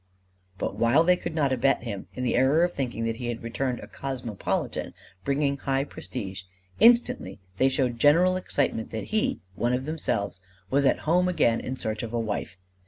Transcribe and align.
But 0.57 0.77
while 0.77 1.03
they 1.03 1.15
could 1.15 1.35
not 1.35 1.53
abet 1.53 1.83
him 1.83 2.07
in 2.15 2.23
the 2.23 2.33
error 2.35 2.63
of 2.63 2.73
thinking 2.73 3.03
that 3.03 3.17
he 3.17 3.27
had 3.27 3.43
returned 3.43 3.79
a 3.81 3.87
cosmopolitan, 3.87 4.95
bringing 5.23 5.57
high 5.57 5.83
prestige, 5.83 6.41
instantly 6.79 7.37
they 7.59 7.69
showed 7.69 7.99
general 7.99 8.35
excitement 8.35 8.89
that 8.89 9.03
he 9.13 9.41
one 9.53 9.73
of 9.73 9.85
themselves 9.85 10.41
was 10.71 10.87
at 10.87 11.01
home 11.05 11.27
again 11.27 11.59
in 11.61 11.75
search 11.77 12.01
of 12.01 12.13
a 12.13 12.19
wife. 12.19 12.57